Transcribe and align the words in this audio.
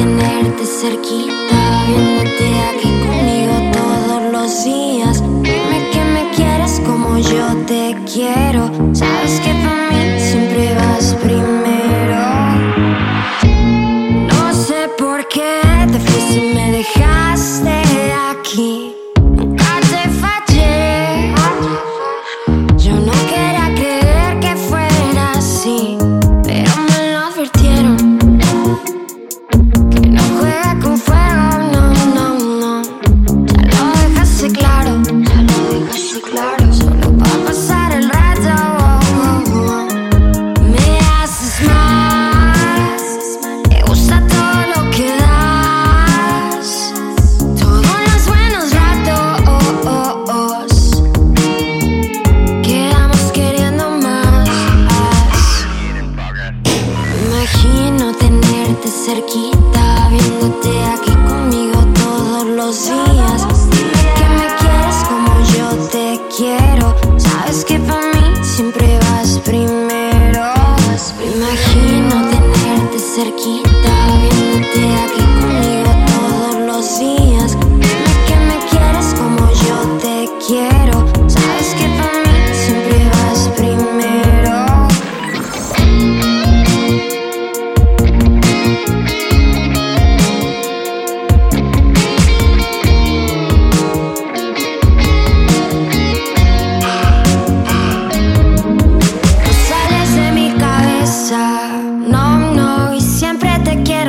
tenerte 0.00 0.64
cerquita, 0.64 1.58
viéndote 1.86 2.48
aquí 2.70 2.90
conmigo 3.04 3.54
todos 3.78 4.32
los 4.32 4.64
días. 4.64 5.22
Dime 5.42 5.78
que 5.92 6.02
me 6.14 6.30
quieres 6.34 6.80
como 6.86 7.18
yo 7.18 7.46
te 7.66 7.94
quiero. 8.10 8.70
Sabes 8.94 9.40
que 9.40 9.52
para 9.62 9.90
mí 9.90 10.20
siempre 10.20 10.74
vas 10.74 11.14
primero. 11.22 11.59
Cerquita, 59.10 60.08
viéndote 60.08 60.72
aquí 60.94 61.12
conmigo 61.28 61.78
todos 62.00 62.46
los 62.46 62.84
días. 62.84 63.40
Dime 63.72 64.02
que 64.16 64.26
me 64.38 64.46
quieres 64.60 64.98
como 65.10 65.30
yo 65.54 65.66
te 65.94 66.20
quiero. 66.36 66.94
Sabes 67.18 67.64
que 67.64 67.78
para 67.80 68.06
mí 68.14 68.26
siempre 68.42 68.98
vas 69.06 69.40
primero. 69.44 70.44
Imagino 71.34 72.14
tenerte 72.30 72.98
cerquita, 73.14 73.92
viéndote 74.20 74.84
aquí 75.04 75.19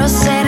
quiero 0.00 0.08
cerca. 0.08 0.39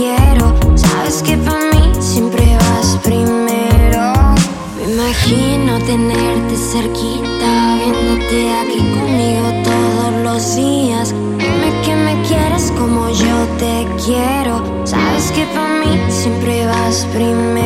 Sabes 0.00 1.22
que 1.22 1.36
para 1.36 1.60
mí 1.74 1.92
siempre 2.00 2.56
vas 2.56 2.96
primero. 3.04 4.34
Me 4.78 4.94
imagino 4.94 5.78
tenerte 5.80 6.56
cerquita, 6.56 7.76
viéndote 7.76 8.50
aquí 8.62 8.78
conmigo 8.78 9.52
todos 9.62 10.24
los 10.24 10.56
días. 10.56 11.12
Dime 11.36 11.70
que 11.84 11.94
me 11.94 12.22
quieres 12.26 12.72
como 12.78 13.10
yo 13.10 13.46
te 13.58 13.86
quiero. 14.02 14.86
Sabes 14.86 15.30
que 15.32 15.44
para 15.54 15.84
mí 15.84 16.00
siempre 16.08 16.64
vas 16.64 17.06
primero. 17.12 17.59